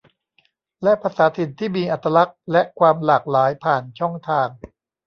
[0.83, 4.47] และภาษาถิ่นที่มีอัตลักษณ์และความหลากหลายผ่านช่องทาง